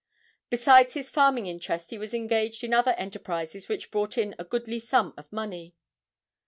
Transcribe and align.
Besides 0.49 0.95
his 0.95 1.11
farming 1.11 1.45
interest 1.45 1.91
he 1.91 1.99
was 1.99 2.11
engaged 2.11 2.63
in 2.63 2.73
other 2.73 2.93
enterprises 2.93 3.69
which 3.69 3.91
brought 3.91 4.17
in 4.17 4.33
a 4.39 4.43
goodly 4.43 4.79
sum 4.79 5.13
of 5.15 5.31
money. 5.31 5.75